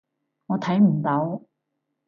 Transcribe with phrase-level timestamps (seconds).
[0.47, 1.43] 我睇唔到